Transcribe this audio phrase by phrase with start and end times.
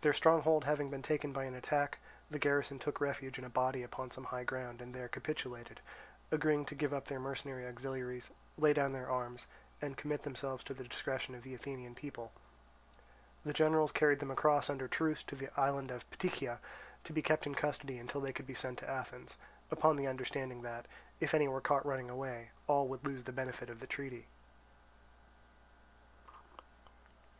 [0.00, 3.84] Their stronghold having been taken by an attack, the garrison took refuge in a body
[3.84, 5.78] upon some high ground and there capitulated,
[6.32, 9.46] agreeing to give up their mercenary auxiliaries, lay down their arms,
[9.80, 12.32] and commit themselves to the discretion of the Athenian people.
[13.44, 16.58] The generals carried them across under truce to the island of Ptychia,
[17.04, 19.36] to be kept in custody until they could be sent to Athens,
[19.70, 20.86] upon the understanding that,
[21.20, 24.26] if any were caught running away, all would lose the benefit of the treaty.